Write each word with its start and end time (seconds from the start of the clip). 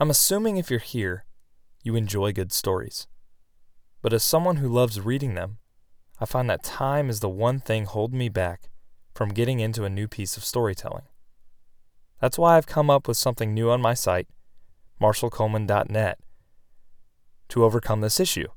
I'm 0.00 0.10
assuming 0.10 0.56
if 0.56 0.70
you're 0.70 0.80
here, 0.80 1.24
you 1.82 1.94
enjoy 1.94 2.32
good 2.32 2.52
stories. 2.52 3.06
But 4.02 4.12
as 4.12 4.24
someone 4.24 4.56
who 4.56 4.68
loves 4.68 5.00
reading 5.00 5.34
them, 5.34 5.58
I 6.20 6.26
find 6.26 6.50
that 6.50 6.64
time 6.64 7.08
is 7.08 7.20
the 7.20 7.28
one 7.28 7.60
thing 7.60 7.84
holding 7.84 8.18
me 8.18 8.28
back 8.28 8.70
from 9.14 9.28
getting 9.28 9.60
into 9.60 9.84
a 9.84 9.90
new 9.90 10.08
piece 10.08 10.36
of 10.36 10.44
storytelling. 10.44 11.04
That's 12.20 12.38
why 12.38 12.56
I've 12.56 12.66
come 12.66 12.90
up 12.90 13.06
with 13.06 13.16
something 13.16 13.54
new 13.54 13.70
on 13.70 13.80
my 13.80 13.94
site, 13.94 14.26
marshallcoleman.net, 15.00 16.18
to 17.50 17.64
overcome 17.64 18.00
this 18.00 18.18
issue. 18.18 18.48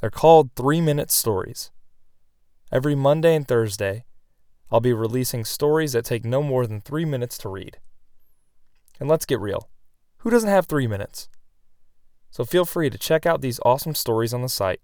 They're 0.00 0.10
called 0.10 0.50
three 0.56 0.80
minute 0.80 1.10
stories. 1.10 1.70
Every 2.72 2.94
Monday 2.94 3.36
and 3.36 3.46
Thursday, 3.46 4.04
I'll 4.72 4.80
be 4.80 4.92
releasing 4.92 5.44
stories 5.44 5.92
that 5.92 6.04
take 6.04 6.24
no 6.24 6.42
more 6.42 6.66
than 6.66 6.80
three 6.80 7.04
minutes 7.04 7.38
to 7.38 7.48
read. 7.48 7.78
And 9.00 9.08
let's 9.08 9.26
get 9.26 9.40
real 9.40 9.68
who 10.20 10.30
doesn't 10.30 10.50
have 10.50 10.66
three 10.66 10.86
minutes? 10.86 11.28
So 12.30 12.44
feel 12.44 12.66
free 12.66 12.90
to 12.90 12.98
check 12.98 13.24
out 13.24 13.40
these 13.40 13.58
awesome 13.64 13.94
stories 13.94 14.34
on 14.34 14.42
the 14.42 14.48
site. 14.48 14.80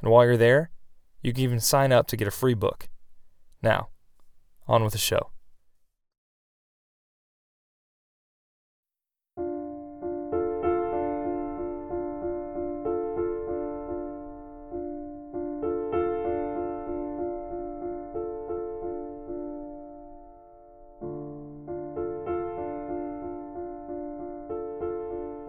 And 0.00 0.10
while 0.10 0.24
you're 0.24 0.38
there, 0.38 0.70
you 1.22 1.32
can 1.32 1.42
even 1.42 1.60
sign 1.60 1.92
up 1.92 2.06
to 2.08 2.16
get 2.16 2.28
a 2.28 2.32
free 2.32 2.54
book. 2.54 2.88
Now, 3.62 3.88
on 4.66 4.82
with 4.82 4.92
the 4.92 4.98
show. 4.98 5.30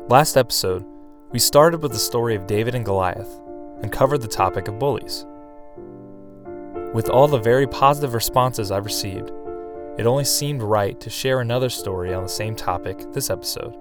Last 0.07 0.37
episode, 0.37 0.85
we 1.31 1.39
started 1.39 1.81
with 1.81 1.91
the 1.91 1.97
story 1.97 2.35
of 2.35 2.45
David 2.45 2.75
and 2.75 2.85
Goliath 2.85 3.41
and 3.81 3.91
covered 3.91 4.21
the 4.21 4.27
topic 4.27 4.67
of 4.67 4.77
bullies. 4.77 5.25
With 6.93 7.09
all 7.09 7.27
the 7.27 7.39
very 7.39 7.65
positive 7.65 8.13
responses 8.13 8.69
I've 8.69 8.85
received, 8.85 9.31
it 9.97 10.05
only 10.05 10.23
seemed 10.23 10.61
right 10.61 10.99
to 10.99 11.09
share 11.09 11.39
another 11.41 11.69
story 11.69 12.13
on 12.13 12.21
the 12.21 12.29
same 12.29 12.55
topic 12.55 13.13
this 13.13 13.31
episode, 13.31 13.75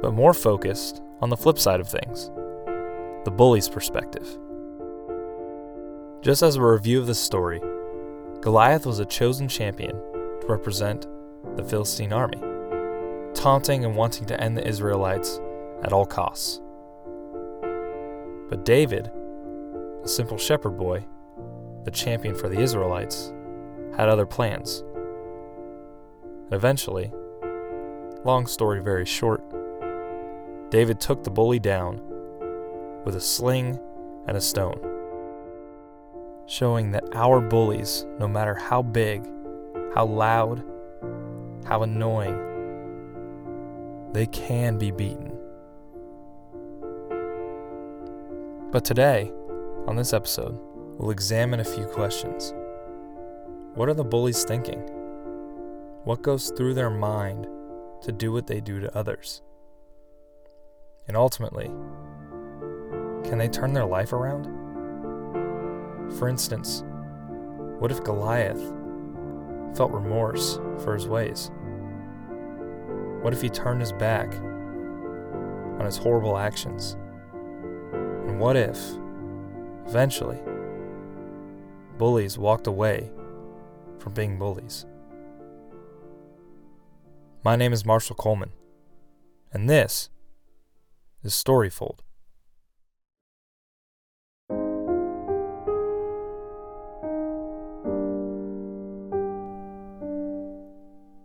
but 0.00 0.14
more 0.14 0.32
focused 0.32 1.02
on 1.20 1.28
the 1.28 1.36
flip 1.36 1.58
side 1.58 1.80
of 1.80 1.88
things 1.88 2.30
the 3.24 3.32
bully's 3.32 3.68
perspective. 3.68 4.38
Just 6.20 6.44
as 6.44 6.54
a 6.54 6.62
review 6.62 7.00
of 7.00 7.08
this 7.08 7.18
story, 7.18 7.60
Goliath 8.42 8.86
was 8.86 9.00
a 9.00 9.06
chosen 9.06 9.48
champion 9.48 9.96
to 10.40 10.46
represent 10.48 11.08
the 11.56 11.64
Philistine 11.64 12.12
army 12.12 12.51
taunting 13.42 13.84
and 13.84 13.96
wanting 13.96 14.24
to 14.24 14.40
end 14.40 14.56
the 14.56 14.64
Israelites 14.64 15.40
at 15.82 15.92
all 15.92 16.06
costs. 16.06 16.60
But 18.48 18.64
David, 18.64 19.10
a 20.04 20.06
simple 20.06 20.38
shepherd 20.38 20.78
boy, 20.78 21.04
the 21.82 21.90
champion 21.90 22.36
for 22.36 22.48
the 22.48 22.60
Israelites, 22.60 23.32
had 23.96 24.08
other 24.08 24.26
plans. 24.26 24.84
Eventually, 26.52 27.12
long 28.24 28.46
story 28.46 28.80
very 28.80 29.04
short, 29.04 29.42
David 30.70 31.00
took 31.00 31.24
the 31.24 31.30
bully 31.30 31.58
down 31.58 32.00
with 33.04 33.16
a 33.16 33.20
sling 33.20 33.76
and 34.28 34.36
a 34.36 34.40
stone, 34.40 34.78
showing 36.46 36.92
that 36.92 37.02
our 37.16 37.40
bullies, 37.40 38.06
no 38.20 38.28
matter 38.28 38.54
how 38.54 38.82
big, 38.82 39.28
how 39.96 40.04
loud, 40.06 40.62
how 41.64 41.82
annoying, 41.82 42.51
they 44.12 44.26
can 44.26 44.78
be 44.78 44.90
beaten. 44.90 45.38
But 48.70 48.84
today, 48.84 49.32
on 49.86 49.96
this 49.96 50.12
episode, 50.12 50.58
we'll 50.98 51.10
examine 51.10 51.60
a 51.60 51.64
few 51.64 51.86
questions. 51.86 52.54
What 53.74 53.88
are 53.88 53.94
the 53.94 54.04
bullies 54.04 54.44
thinking? 54.44 54.80
What 56.04 56.22
goes 56.22 56.50
through 56.50 56.74
their 56.74 56.90
mind 56.90 57.46
to 58.02 58.12
do 58.12 58.32
what 58.32 58.46
they 58.46 58.60
do 58.60 58.80
to 58.80 58.96
others? 58.96 59.40
And 61.08 61.16
ultimately, 61.16 61.66
can 63.28 63.38
they 63.38 63.48
turn 63.48 63.72
their 63.72 63.86
life 63.86 64.12
around? 64.12 64.44
For 66.18 66.28
instance, 66.28 66.84
what 67.78 67.90
if 67.90 68.04
Goliath 68.04 68.60
felt 69.76 69.92
remorse 69.92 70.56
for 70.82 70.94
his 70.94 71.08
ways? 71.08 71.50
What 73.22 73.32
if 73.32 73.40
he 73.40 73.48
turned 73.48 73.80
his 73.80 73.92
back 73.92 74.34
on 75.78 75.82
his 75.84 75.96
horrible 75.96 76.36
actions? 76.36 76.96
And 77.92 78.40
what 78.40 78.56
if, 78.56 78.76
eventually, 79.86 80.40
bullies 81.98 82.36
walked 82.36 82.66
away 82.66 83.12
from 84.00 84.12
being 84.12 84.40
bullies? 84.40 84.86
My 87.44 87.54
name 87.54 87.72
is 87.72 87.86
Marshall 87.86 88.16
Coleman, 88.16 88.50
and 89.52 89.70
this 89.70 90.10
is 91.22 91.32
Storyfold. 91.32 92.00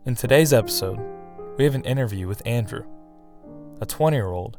In 0.06 0.14
today's 0.16 0.54
episode, 0.54 1.17
we 1.58 1.64
have 1.64 1.74
an 1.74 1.84
interview 1.84 2.28
with 2.28 2.46
Andrew, 2.46 2.86
a 3.82 3.86
20 3.86 4.16
year 4.16 4.28
old 4.28 4.58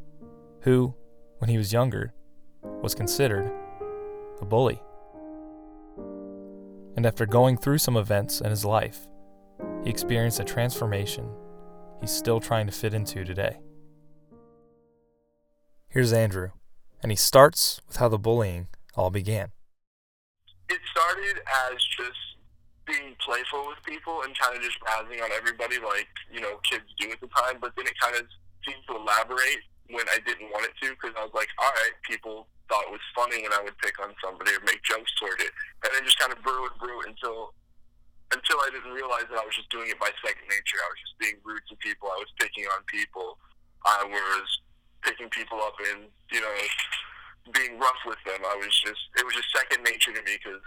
who, 0.61 0.93
when 1.37 1.49
he 1.49 1.57
was 1.57 1.71
younger, 1.71 2.13
was 2.61 2.93
considered 2.93 3.49
a 4.41 4.45
bully. 4.45 4.81
And 6.97 7.05
after 7.05 7.25
going 7.25 7.55
through 7.55 7.77
some 7.77 7.95
events 7.95 8.41
in 8.41 8.49
his 8.49 8.65
life, 8.65 9.07
he 9.83 9.89
experienced 9.89 10.41
a 10.41 10.43
transformation 10.43 11.29
he's 12.01 12.11
still 12.11 12.41
trying 12.41 12.65
to 12.65 12.73
fit 12.73 12.93
into 12.93 13.23
today. 13.23 13.59
Here's 15.87 16.11
Andrew, 16.11 16.51
and 17.01 17.11
he 17.11 17.15
starts 17.15 17.81
with 17.87 17.97
how 17.97 18.09
the 18.09 18.19
bullying 18.19 18.67
all 18.95 19.09
began. 19.09 19.51
It 20.67 20.79
started 20.91 21.41
as 21.71 21.77
just 21.97 22.28
being 22.89 23.13
playful 23.21 23.69
with 23.69 23.77
people 23.85 24.25
and 24.25 24.33
kind 24.33 24.57
of 24.57 24.65
just 24.65 24.81
razzing 24.81 25.21
on 25.21 25.29
everybody 25.37 25.77
like, 25.77 26.09
you 26.33 26.41
know, 26.41 26.57
kids 26.65 26.89
do 26.97 27.13
at 27.13 27.21
the 27.21 27.29
time. 27.29 27.61
But 27.61 27.77
then 27.77 27.85
it 27.85 27.93
kind 28.01 28.17
of 28.17 28.25
seemed 28.65 28.81
to 28.89 28.97
elaborate 28.97 29.61
when 29.93 30.09
I 30.09 30.17
didn't 30.25 30.49
want 30.49 30.65
it 30.65 30.73
to 30.81 30.97
because 30.97 31.13
I 31.13 31.21
was 31.29 31.33
like, 31.37 31.53
all 31.61 31.69
right, 31.69 31.93
people 32.01 32.49
thought 32.65 32.89
it 32.89 32.93
was 32.93 33.05
funny 33.13 33.45
when 33.45 33.53
I 33.53 33.61
would 33.61 33.77
pick 33.77 33.97
on 34.01 34.13
somebody 34.17 34.57
or 34.57 34.61
make 34.65 34.81
jokes 34.81 35.13
toward 35.21 35.37
it. 35.37 35.53
And 35.85 35.93
then 35.93 36.01
just 36.01 36.17
kind 36.17 36.33
of 36.33 36.41
brew 36.41 36.65
and 36.65 36.77
brew 36.81 36.97
until 37.05 37.53
until 38.29 38.61
I 38.61 38.69
didn't 38.69 38.93
realize 38.93 39.25
that 39.29 39.41
I 39.41 39.45
was 39.45 39.57
just 39.57 39.73
doing 39.73 39.89
it 39.89 39.97
by 39.97 40.13
second 40.21 40.45
nature. 40.45 40.77
I 40.77 40.89
was 40.93 41.01
just 41.01 41.17
being 41.17 41.37
rude 41.41 41.65
to 41.69 41.75
people. 41.81 42.13
I 42.13 42.21
was 42.21 42.29
picking 42.37 42.65
on 42.69 42.85
people. 42.85 43.41
I 43.81 44.05
was 44.05 44.45
picking 45.01 45.33
people 45.33 45.57
up 45.65 45.73
and, 45.89 46.05
you 46.29 46.37
know, 46.37 46.53
being 47.57 47.81
rough 47.81 47.97
with 48.05 48.21
them. 48.29 48.45
I 48.45 48.53
was 48.53 48.69
just, 48.85 49.01
it 49.17 49.25
was 49.25 49.33
just 49.33 49.49
second 49.49 49.81
nature 49.81 50.13
to 50.13 50.21
me 50.21 50.37
because 50.37 50.61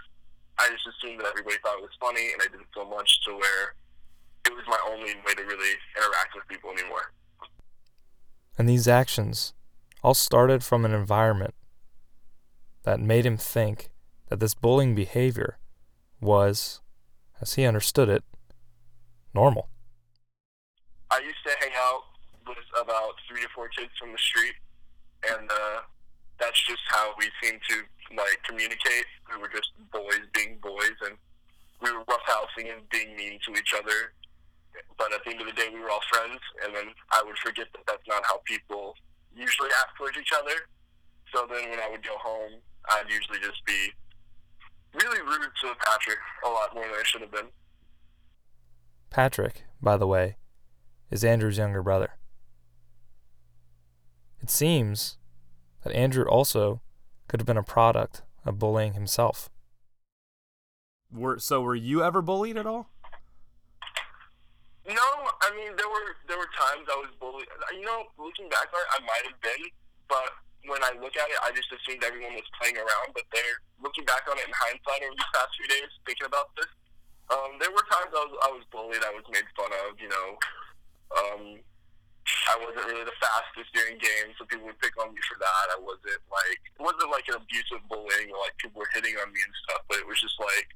I 0.59 0.69
just 0.69 0.87
assumed 0.87 1.19
that 1.19 1.27
everybody 1.27 1.57
thought 1.63 1.77
it 1.77 1.81
was 1.81 1.97
funny, 1.99 2.31
and 2.31 2.41
I 2.41 2.45
did 2.51 2.61
it 2.61 2.67
so 2.73 2.85
much 2.85 3.23
to 3.25 3.33
where 3.33 3.75
it 4.45 4.53
was 4.53 4.63
my 4.67 4.77
only 4.89 5.15
way 5.25 5.33
to 5.35 5.43
really 5.43 5.75
interact 5.97 6.35
with 6.35 6.47
people 6.47 6.71
anymore. 6.71 7.11
And 8.57 8.69
these 8.69 8.87
actions 8.87 9.53
all 10.03 10.13
started 10.13 10.63
from 10.63 10.85
an 10.85 10.93
environment 10.93 11.55
that 12.83 12.99
made 12.99 13.25
him 13.25 13.37
think 13.37 13.89
that 14.29 14.39
this 14.39 14.53
bullying 14.53 14.93
behavior 14.93 15.57
was, 16.19 16.81
as 17.41 17.53
he 17.53 17.65
understood 17.65 18.09
it, 18.09 18.23
normal. 19.33 19.69
I 21.09 21.19
used 21.19 21.43
to 21.45 21.51
hang 21.59 21.71
out 21.77 22.01
with 22.47 22.57
about 22.79 23.13
three 23.27 23.41
to 23.41 23.47
four 23.55 23.69
kids 23.69 23.91
from 23.99 24.11
the 24.11 24.17
street, 24.17 24.55
and 25.29 25.49
uh, 25.49 25.81
that's 26.39 26.59
just 26.65 26.81
how 26.87 27.13
we 27.17 27.29
seemed 27.41 27.61
to 27.69 27.75
like 28.15 28.41
communicate. 28.47 29.05
We 29.31 29.41
were 29.41 29.49
just 29.49 29.71
boys 29.91 30.25
being 30.33 30.57
boys, 30.61 30.97
and 31.05 31.15
we 31.81 31.91
were 31.91 32.03
roughhousing 32.05 32.71
and 32.71 32.87
being 32.89 33.15
mean 33.15 33.39
to 33.45 33.51
each 33.53 33.73
other. 33.73 34.13
But 34.97 35.13
at 35.13 35.23
the 35.23 35.31
end 35.31 35.41
of 35.41 35.47
the 35.47 35.53
day, 35.53 35.69
we 35.71 35.79
were 35.79 35.89
all 35.89 36.03
friends, 36.11 36.39
and 36.65 36.75
then 36.75 36.93
I 37.11 37.23
would 37.25 37.37
forget 37.37 37.67
that 37.73 37.85
that's 37.87 38.07
not 38.07 38.23
how 38.25 38.41
people 38.45 38.95
usually 39.35 39.69
act 39.81 39.97
towards 39.97 40.17
each 40.17 40.33
other. 40.37 40.67
So 41.33 41.47
then, 41.49 41.69
when 41.69 41.79
I 41.79 41.89
would 41.89 42.03
go 42.03 42.17
home, 42.17 42.61
I'd 42.89 43.09
usually 43.09 43.39
just 43.39 43.63
be 43.65 43.91
really 44.93 45.21
rude 45.21 45.49
to 45.61 45.73
Patrick 45.85 46.19
a 46.45 46.49
lot 46.49 46.73
more 46.73 46.85
than 46.85 46.93
I 46.93 47.03
should 47.03 47.21
have 47.21 47.31
been. 47.31 47.47
Patrick, 49.09 49.63
by 49.81 49.97
the 49.97 50.07
way, 50.07 50.37
is 51.09 51.23
Andrew's 51.23 51.57
younger 51.57 51.83
brother. 51.83 52.13
It 54.41 54.49
seems 54.49 55.17
that 55.83 55.93
Andrew 55.93 56.25
also 56.25 56.81
could 57.27 57.39
have 57.39 57.47
been 57.47 57.57
a 57.57 57.63
product 57.63 58.21
of 58.45 58.59
bullying 58.59 58.93
himself. 58.93 59.49
Were 61.11 61.37
so 61.39 61.61
were 61.61 61.75
you 61.75 62.03
ever 62.03 62.21
bullied 62.21 62.57
at 62.57 62.65
all? 62.65 62.89
No, 64.87 65.09
I 65.41 65.53
mean 65.55 65.75
there 65.77 65.87
were 65.87 66.17
there 66.27 66.37
were 66.37 66.49
times 66.57 66.87
I 66.89 66.97
was 66.97 67.13
bullied. 67.19 67.47
You 67.71 67.85
know, 67.85 68.03
looking 68.17 68.49
back 68.49 68.67
on 68.73 68.81
it, 68.81 68.91
I 68.91 68.99
might 69.05 69.23
have 69.29 69.39
been, 69.39 69.63
but 70.09 70.27
when 70.65 70.83
I 70.83 70.95
look 70.99 71.15
at 71.15 71.27
it, 71.27 71.39
I 71.43 71.51
just 71.51 71.71
assumed 71.71 72.03
everyone 72.03 72.33
was 72.35 72.47
playing 72.59 72.75
around. 72.75 73.13
But 73.13 73.27
they're 73.31 73.59
looking 73.83 74.03
back 74.07 74.27
on 74.27 74.39
it 74.39 74.47
in 74.47 74.53
hindsight 74.55 75.03
over 75.03 75.15
these 75.15 75.33
past 75.35 75.51
few 75.55 75.67
days, 75.67 75.91
thinking 76.07 76.27
about 76.27 76.51
this. 76.55 76.71
Um, 77.31 77.55
there 77.59 77.71
were 77.71 77.85
times 77.87 78.11
I 78.11 78.23
was 78.27 78.33
I 78.43 78.49
was 78.51 78.63
bullied. 78.71 79.03
I 79.03 79.13
was 79.15 79.23
made 79.31 79.47
fun 79.55 79.71
of. 79.87 79.95
You 80.01 80.09
know, 80.11 80.27
um, 81.15 81.43
I 82.23 82.55
wasn't 82.59 82.87
really 82.87 83.03
the 83.03 83.19
fastest 83.19 83.71
during 83.75 83.99
games, 83.99 84.35
so 84.39 84.47
people 84.47 84.67
would 84.71 84.79
pick 84.79 84.95
on 84.99 85.11
me 85.11 85.19
for 85.27 85.35
that. 85.39 85.65
I 85.75 85.79
wasn't 85.79 86.23
like 86.31 86.59
it 86.63 86.79
wasn't 86.79 87.11
like 87.11 87.27
an 87.27 87.39
abusive 87.39 87.83
bullying 87.91 88.31
or 88.31 88.39
like 88.39 88.55
people 88.59 88.79
were 88.79 88.91
hitting 88.95 89.15
on 89.19 89.31
me 89.31 89.43
and 89.43 89.55
stuff, 89.67 89.83
but 89.91 89.99
it 89.99 90.07
was 90.07 90.19
just 90.19 90.39
like 90.39 90.71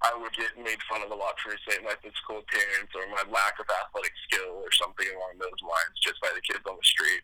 I 0.00 0.16
would 0.16 0.32
get 0.32 0.56
made 0.56 0.80
fun 0.88 1.04
of 1.04 1.12
a 1.12 1.14
lot 1.14 1.36
for 1.40 1.52
say 1.68 1.76
my 1.84 1.92
physical 2.00 2.40
appearance 2.40 2.88
or 2.96 3.04
my 3.12 3.24
lack 3.28 3.60
of 3.60 3.68
athletic 3.68 4.16
skill 4.24 4.64
or 4.64 4.72
something 4.72 5.06
along 5.12 5.36
those 5.36 5.60
lines, 5.60 5.96
just 6.00 6.20
by 6.24 6.32
the 6.32 6.40
kids 6.40 6.64
on 6.64 6.76
the 6.76 6.88
street. 6.88 7.20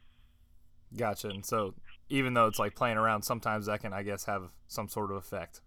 Gotcha. 0.92 1.28
And 1.28 1.44
so 1.44 1.74
even 2.08 2.34
though 2.34 2.46
it's 2.46 2.58
like 2.58 2.76
playing 2.76 2.96
around, 2.96 3.22
sometimes 3.22 3.66
that 3.66 3.80
can, 3.80 3.92
I 3.92 4.02
guess, 4.02 4.24
have 4.24 4.50
some 4.68 4.88
sort 4.88 5.10
of 5.10 5.16
effect. 5.16 5.60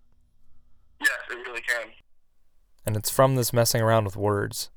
Yes, 1.01 1.17
it 1.31 1.35
really 1.47 1.61
can. 1.61 1.93
And 2.85 2.95
it's 2.95 3.09
from 3.09 3.35
this 3.35 3.53
messing 3.53 3.81
around 3.81 4.05
with 4.05 4.15
words 4.15 4.69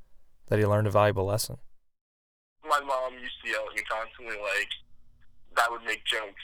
that 0.49 0.59
he 0.59 0.67
learned 0.67 0.87
a 0.87 0.91
valuable 0.91 1.25
lesson. 1.25 1.59
My 2.73 2.81
mom 2.81 3.21
used 3.21 3.37
to 3.45 3.53
yell 3.53 3.69
at 3.69 3.77
me 3.77 3.85
constantly, 3.85 4.41
like, 4.41 4.73
that 5.61 5.69
would 5.69 5.85
make 5.85 6.01
jokes. 6.09 6.41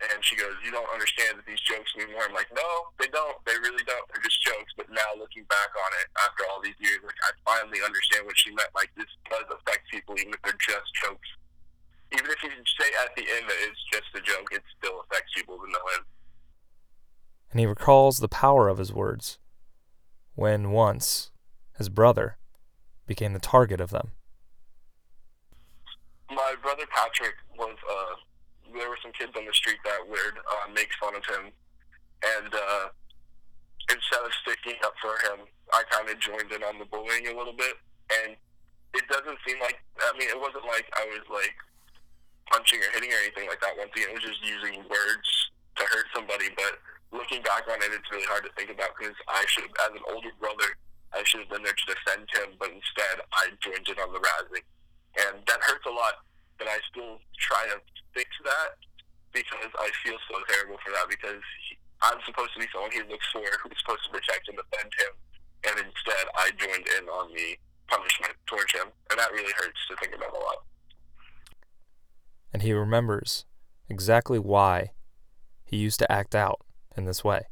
And 0.00 0.24
she 0.24 0.36
goes, 0.36 0.56
You 0.64 0.72
don't 0.72 0.88
understand 0.88 1.36
that 1.36 1.44
these 1.44 1.60
jokes 1.68 1.92
mean 1.96 2.12
more. 2.16 2.24
I'm 2.24 2.32
like, 2.32 2.48
No, 2.56 2.96
they 2.96 3.12
don't. 3.12 3.36
They 3.44 3.60
really 3.60 3.84
don't. 3.84 4.04
They're 4.08 4.24
just 4.24 4.40
jokes. 4.40 4.72
But 4.76 4.88
now 4.88 5.08
looking 5.20 5.44
back 5.52 5.72
on 5.76 5.90
it 6.00 6.08
after 6.24 6.48
all 6.48 6.64
these 6.64 6.76
years, 6.80 7.04
like, 7.04 7.20
I 7.28 7.32
finally 7.44 7.84
understand 7.84 8.24
what 8.24 8.40
she 8.40 8.56
meant. 8.56 8.72
Like, 8.72 8.88
this 8.96 9.08
does 9.28 9.44
affect 9.52 9.88
people, 9.92 10.16
even 10.16 10.32
if 10.32 10.40
they're 10.44 10.64
just 10.64 10.88
jokes. 10.96 11.28
Even 12.12 12.28
if 12.32 12.40
you 12.40 12.52
say 12.80 12.88
at 13.04 13.12
the 13.16 13.24
end 13.28 13.44
that 13.48 13.60
it's 13.68 13.84
just 13.92 14.08
a 14.16 14.20
joke, 14.24 14.48
it 14.52 14.64
still 14.80 15.04
affects 15.04 15.32
people 15.36 15.60
to 15.60 15.68
know 15.68 15.84
it. 15.96 16.04
And 17.50 17.60
he 17.60 17.66
recalls 17.66 18.18
the 18.18 18.32
power 18.32 18.68
of 18.68 18.78
his 18.78 18.92
words 18.92 19.38
when 20.34 20.70
once 20.72 21.30
his 21.76 21.88
brother 21.88 22.36
became 23.06 23.32
the 23.32 23.40
target 23.40 23.80
of 23.80 23.90
them. 23.90 24.12
Brother 26.76 26.92
Patrick 26.92 27.40
was, 27.56 27.72
uh, 27.88 28.20
there 28.76 28.92
were 28.92 29.00
some 29.00 29.08
kids 29.16 29.32
on 29.32 29.48
the 29.48 29.56
street 29.56 29.80
that 29.88 29.96
would 30.04 30.36
uh, 30.36 30.68
make 30.76 30.92
fun 31.00 31.16
of 31.16 31.24
him. 31.24 31.48
And 32.20 32.52
uh, 32.52 32.92
instead 33.88 34.20
of 34.20 34.28
sticking 34.44 34.76
up 34.84 34.92
for 35.00 35.16
him, 35.24 35.48
I 35.72 35.88
kind 35.88 36.04
of 36.04 36.20
joined 36.20 36.52
in 36.52 36.60
on 36.60 36.76
the 36.76 36.84
bullying 36.84 37.32
a 37.32 37.34
little 37.34 37.56
bit. 37.56 37.80
And 38.12 38.36
it 38.92 39.08
doesn't 39.08 39.40
seem 39.48 39.56
like, 39.64 39.80
I 40.04 40.12
mean, 40.20 40.28
it 40.28 40.36
wasn't 40.36 40.68
like 40.68 40.84
I 41.00 41.08
was 41.16 41.24
like 41.32 41.56
punching 42.52 42.84
or 42.84 42.92
hitting 42.92 43.08
or 43.08 43.24
anything 43.24 43.48
like 43.48 43.64
that. 43.64 43.72
Once 43.80 43.96
again, 43.96 44.12
it 44.12 44.20
was 44.20 44.28
just 44.28 44.44
using 44.44 44.84
words 44.84 45.28
to 45.80 45.82
hurt 45.88 46.12
somebody. 46.12 46.52
But 46.60 46.76
looking 47.08 47.40
back 47.40 47.64
on 47.72 47.80
it, 47.80 47.88
it's 47.88 48.12
really 48.12 48.28
hard 48.28 48.44
to 48.44 48.52
think 48.52 48.68
about 48.68 48.92
because 49.00 49.16
I 49.32 49.48
should, 49.48 49.72
as 49.88 49.96
an 49.96 50.04
older 50.12 50.36
brother, 50.36 50.76
I 51.16 51.24
should 51.24 51.40
have 51.40 51.48
been 51.48 51.64
there 51.64 51.72
to 51.72 51.86
defend 51.88 52.28
him, 52.36 52.60
but 52.60 52.68
instead 52.68 53.24
I 53.32 53.48
joined 53.64 53.88
in 53.88 53.96
on 53.96 54.12
the 54.12 54.20
razzing. 54.20 54.68
And 55.24 55.40
that 55.48 55.64
hurts 55.64 55.88
a 55.88 55.94
lot, 55.96 56.20
but 56.58 56.68
I 56.68 56.78
still 56.90 57.20
try 57.38 57.66
to 57.72 57.80
fix 58.14 58.28
that 58.44 58.80
because 59.32 59.72
I 59.78 59.90
feel 60.04 60.16
so 60.30 60.36
terrible 60.48 60.80
for 60.84 60.92
that 60.92 61.08
because 61.08 61.42
he, 61.68 61.76
I'm 62.00 62.20
supposed 62.24 62.52
to 62.54 62.60
be 62.60 62.68
someone 62.72 62.90
he 62.92 63.04
looks 63.04 63.26
for 63.32 63.44
who's 63.62 63.78
supposed 63.84 64.04
to 64.08 64.10
protect 64.16 64.48
and 64.48 64.56
defend 64.56 64.90
him. 64.96 65.12
And 65.68 65.74
instead 65.84 66.24
I 66.36 66.50
joined 66.56 66.86
in 66.96 67.08
on 67.08 67.32
the 67.32 67.56
punishment 67.88 68.34
towards 68.46 68.72
him. 68.72 68.88
And 69.10 69.18
that 69.18 69.32
really 69.32 69.52
hurts 69.56 69.78
to 69.90 69.96
think 69.96 70.14
about 70.14 70.34
a 70.34 70.38
lot. 70.38 70.64
And 72.52 72.62
he 72.62 72.72
remembers 72.72 73.44
exactly 73.88 74.38
why 74.38 74.92
he 75.64 75.76
used 75.76 75.98
to 76.00 76.10
act 76.10 76.34
out 76.34 76.60
in 76.96 77.04
this 77.04 77.22
way. 77.24 77.42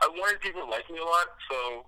I 0.00 0.08
wanted 0.08 0.40
people 0.40 0.62
to 0.62 0.68
like 0.68 0.88
me 0.90 0.98
a 0.98 1.04
lot, 1.04 1.28
so 1.48 1.86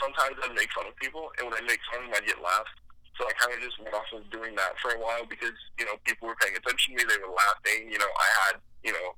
sometimes 0.00 0.36
I'd 0.42 0.54
make 0.54 0.72
fun 0.72 0.86
of 0.86 0.96
people, 0.96 1.30
and 1.38 1.50
when 1.50 1.54
I 1.54 1.60
make 1.66 1.78
fun 1.92 2.00
of 2.00 2.10
them, 2.10 2.16
I'd 2.16 2.26
get 2.26 2.40
laughed. 2.42 2.80
So 3.22 3.30
I 3.30 3.38
kind 3.38 3.54
of 3.54 3.62
just 3.62 3.78
went 3.78 3.94
off 3.94 4.10
of 4.10 4.26
doing 4.34 4.58
that 4.58 4.74
for 4.82 4.90
a 4.90 4.98
while 4.98 5.22
because 5.30 5.54
you 5.78 5.86
know 5.86 5.94
people 6.02 6.26
were 6.26 6.34
paying 6.42 6.58
attention 6.58 6.98
to 6.98 6.98
me, 6.98 7.06
they 7.06 7.22
were 7.22 7.30
laughing. 7.30 7.86
You 7.86 8.02
know, 8.02 8.10
I 8.18 8.28
had 8.42 8.54
you 8.82 8.90
know, 8.90 9.08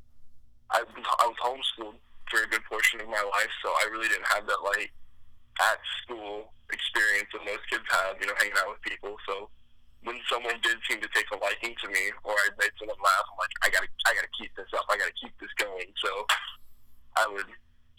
I 0.77 0.85
I 0.85 1.25
was 1.25 1.41
homeschooled 1.41 1.97
for 2.29 2.45
a 2.45 2.49
good 2.53 2.61
portion 2.69 3.01
of 3.01 3.09
my 3.09 3.25
life, 3.25 3.49
so 3.65 3.73
I 3.73 3.89
really 3.89 4.13
didn't 4.13 4.29
have 4.29 4.45
that 4.45 4.61
like 4.61 4.93
at 5.57 5.81
school 6.05 6.53
experience 6.69 7.33
that 7.33 7.49
most 7.49 7.65
kids 7.73 7.89
have. 7.97 8.21
You 8.21 8.29
know, 8.29 8.37
hanging 8.37 8.61
out 8.61 8.77
with 8.77 8.85
people. 8.85 9.17
So 9.25 9.49
when 10.05 10.21
someone 10.29 10.61
did 10.61 10.77
seem 10.85 11.01
to 11.01 11.09
take 11.17 11.33
a 11.33 11.41
liking 11.41 11.73
to 11.73 11.89
me, 11.89 12.13
or 12.29 12.37
I 12.37 12.53
made 12.61 12.77
someone 12.77 13.01
laugh, 13.01 13.25
I'm 13.33 13.41
like, 13.41 13.57
I 13.65 13.73
gotta 13.73 13.89
I 14.05 14.21
gotta 14.21 14.33
keep 14.37 14.53
this 14.53 14.69
up. 14.77 14.85
I 14.93 15.01
gotta 15.01 15.17
keep 15.17 15.33
this 15.41 15.57
going. 15.57 15.89
So 16.05 16.13
I 17.17 17.25
would 17.25 17.49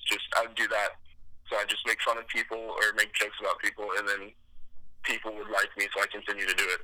just 0.05 0.29
I 0.37 0.45
would 0.45 0.53
do 0.53 0.69
that. 0.69 1.01
So 1.49 1.57
I 1.57 1.65
just 1.65 1.81
make 1.89 1.97
fun 2.05 2.21
of 2.21 2.29
people 2.29 2.61
or 2.61 2.93
make 2.93 3.09
jokes 3.17 3.41
about 3.41 3.57
people, 3.57 3.89
and 3.97 4.05
then 4.05 4.37
people 5.05 5.31
would 5.37 5.49
like 5.49 5.69
me, 5.77 5.87
so 5.93 6.01
I 6.01 6.07
continue 6.07 6.45
to 6.45 6.57
do 6.57 6.65
it. 6.65 6.81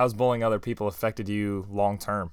How's 0.00 0.16
bullying 0.16 0.40
other 0.40 0.56
people 0.56 0.88
affected 0.88 1.28
you 1.28 1.68
long 1.68 2.00
term? 2.00 2.32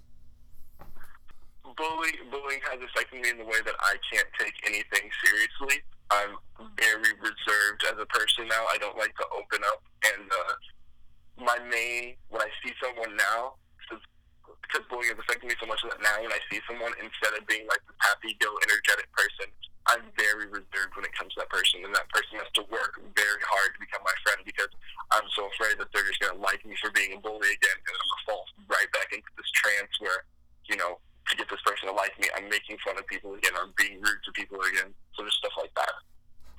Bullying, 1.76 2.16
bullying 2.32 2.64
has 2.64 2.80
affected 2.80 3.20
me 3.20 3.28
in 3.28 3.36
the 3.36 3.44
way 3.44 3.60
that 3.60 3.76
I 3.84 4.00
can't 4.08 4.32
take 4.40 4.56
anything 4.64 5.04
seriously. 5.20 5.84
I'm 6.08 6.40
very 6.80 7.12
reserved 7.20 7.84
as 7.92 8.00
a 8.00 8.08
person 8.08 8.48
now. 8.48 8.64
I 8.72 8.80
don't 8.80 8.96
like 8.96 9.12
to 9.20 9.28
open 9.36 9.60
up, 9.68 9.84
and 10.16 10.32
uh, 10.32 11.44
my 11.44 11.60
main 11.68 12.16
when 12.32 12.40
I 12.40 12.48
see 12.64 12.72
someone 12.80 13.12
now, 13.20 13.60
because 13.84 14.88
bullying 14.88 15.12
has 15.12 15.20
affected 15.20 15.52
me 15.52 15.56
so 15.60 15.68
much 15.68 15.84
that 15.92 16.00
now 16.00 16.24
when 16.24 16.32
I 16.32 16.40
see 16.48 16.64
someone, 16.72 16.96
instead 17.04 17.36
of 17.36 17.44
being 17.52 17.68
like 17.68 17.84
this 17.84 18.00
happy, 18.00 18.40
go, 18.40 18.48
energetic 18.64 19.12
person, 19.12 19.52
I'm 19.88 20.04
very 20.20 20.52
reserved 20.52 21.00
when 21.00 21.08
it 21.08 21.16
comes 21.16 21.32
to 21.36 21.44
that 21.44 21.50
person, 21.50 21.80
and 21.84 21.96
that 21.96 22.12
person 22.12 22.40
has 22.44 22.52
to 22.60 22.64
work 22.68 23.00
very 23.16 23.44
hard 23.48 23.72
to 23.72 23.80
become 23.80 24.04
my 24.04 24.16
friend 24.28 24.44
because 24.44 24.72
I'm 25.16 25.24
so 25.32 25.48
afraid 25.48 25.80
that 25.80 25.88
they're 25.96 26.04
just 26.04 26.20
gonna 26.20 26.40
like 26.40 26.60
me 26.68 26.76
for 26.84 26.92
being 26.92 27.16
a 27.16 27.20
bully 27.24 27.48
again, 27.48 27.78
and 27.80 27.94
I'm 27.96 28.08
gonna 28.12 28.28
fall 28.28 28.44
right 28.68 28.90
back 28.92 29.16
into 29.16 29.32
this 29.40 29.48
trance 29.56 29.92
where, 30.04 30.28
you 30.68 30.76
know, 30.76 31.00
to 31.32 31.34
get 31.40 31.48
this 31.48 31.64
person 31.64 31.88
to 31.88 31.96
like 31.96 32.12
me, 32.20 32.28
I'm 32.36 32.52
making 32.52 32.78
fun 32.84 33.00
of 33.00 33.08
people 33.08 33.34
again, 33.36 33.56
I'm 33.56 33.72
being 33.80 34.04
rude 34.04 34.20
to 34.28 34.32
people 34.36 34.60
again, 34.60 34.92
so 35.16 35.24
just 35.24 35.40
stuff 35.40 35.56
like 35.56 35.72
that. 35.76 35.96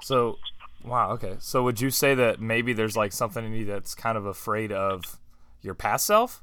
So, 0.03 0.41
wow, 0.85 1.13
okay. 1.21 1.37
So 1.41 1.63
would 1.65 1.81
you 1.81 1.91
say 1.91 2.15
that 2.15 2.41
maybe 2.41 2.73
there's 2.73 2.97
like 2.97 3.13
something 3.13 3.45
in 3.45 3.53
you 3.53 3.65
that's 3.65 3.95
kind 3.95 4.17
of 4.17 4.25
afraid 4.25 4.73
of 4.73 5.21
your 5.61 5.75
past 5.75 6.07
self? 6.07 6.43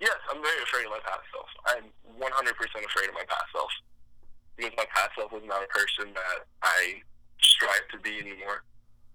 Yes, 0.00 0.16
I'm 0.28 0.42
very 0.42 0.62
afraid 0.62 0.84
of 0.84 0.92
my 0.92 1.00
past 1.04 1.24
self. 1.32 1.48
I'm 1.72 1.84
100% 2.20 2.20
afraid 2.84 3.08
of 3.08 3.14
my 3.14 3.24
past 3.28 3.48
self 3.52 3.70
because 4.60 4.76
my 4.76 4.84
past 4.92 5.16
self 5.16 5.32
was 5.32 5.42
not 5.48 5.64
a 5.64 5.70
person 5.72 6.12
that 6.12 6.44
I 6.60 7.00
strive 7.40 7.88
to 7.96 7.98
be 8.04 8.20
anymore. 8.20 8.60